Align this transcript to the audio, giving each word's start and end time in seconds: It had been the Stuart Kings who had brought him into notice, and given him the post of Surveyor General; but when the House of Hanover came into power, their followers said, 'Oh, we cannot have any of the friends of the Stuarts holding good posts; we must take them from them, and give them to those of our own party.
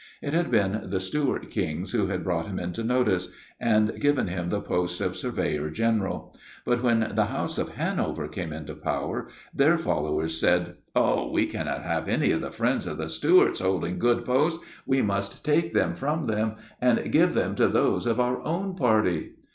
It 0.19 0.33
had 0.33 0.49
been 0.49 0.85
the 0.89 0.99
Stuart 0.99 1.51
Kings 1.51 1.91
who 1.91 2.07
had 2.07 2.23
brought 2.23 2.47
him 2.47 2.57
into 2.57 2.83
notice, 2.83 3.31
and 3.59 3.99
given 4.01 4.29
him 4.29 4.49
the 4.49 4.59
post 4.59 4.99
of 4.99 5.15
Surveyor 5.15 5.69
General; 5.69 6.35
but 6.65 6.81
when 6.81 7.11
the 7.13 7.25
House 7.25 7.59
of 7.59 7.73
Hanover 7.75 8.27
came 8.27 8.51
into 8.51 8.73
power, 8.73 9.27
their 9.53 9.77
followers 9.77 10.39
said, 10.41 10.77
'Oh, 10.95 11.29
we 11.31 11.45
cannot 11.45 11.83
have 11.83 12.07
any 12.09 12.31
of 12.31 12.41
the 12.41 12.49
friends 12.49 12.87
of 12.87 12.97
the 12.97 13.09
Stuarts 13.09 13.59
holding 13.59 13.99
good 13.99 14.25
posts; 14.25 14.65
we 14.87 15.03
must 15.03 15.45
take 15.45 15.71
them 15.71 15.93
from 15.93 16.25
them, 16.25 16.53
and 16.81 17.11
give 17.11 17.35
them 17.35 17.53
to 17.53 17.67
those 17.67 18.07
of 18.07 18.19
our 18.19 18.41
own 18.41 18.73
party. 18.75 19.33